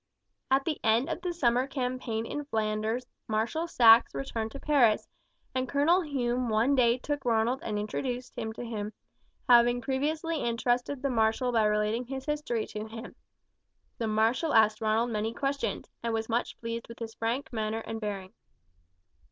At 0.49 0.65
the 0.65 0.79
end 0.83 1.09
of 1.09 1.21
the 1.21 1.31
summer 1.31 1.67
campaign 1.67 2.25
in 2.25 2.43
Flanders 2.45 3.05
Marshal 3.27 3.67
Saxe 3.67 4.15
returned 4.15 4.49
to 4.53 4.59
Paris, 4.59 5.07
and 5.53 5.69
Colonel 5.69 6.01
Hume 6.01 6.49
one 6.49 6.73
day 6.73 6.97
took 6.97 7.23
Ronald 7.23 7.61
and 7.61 7.77
introduced 7.77 8.35
him 8.35 8.51
to 8.53 8.65
him, 8.65 8.93
having 9.47 9.79
previously 9.79 10.37
interested 10.39 11.03
the 11.03 11.11
marshal 11.11 11.51
by 11.51 11.65
relating 11.65 12.05
his 12.07 12.25
history 12.25 12.65
to 12.65 12.87
him. 12.87 13.15
The 13.99 14.07
marshal 14.07 14.55
asked 14.55 14.81
Ronald 14.81 15.11
many 15.11 15.35
questions, 15.35 15.87
and 16.01 16.15
was 16.15 16.27
much 16.27 16.57
pleased 16.59 16.87
with 16.89 16.97
his 16.97 17.13
frank 17.13 17.53
manner 17.53 17.81
and 17.81 18.01
bearing. 18.01 18.33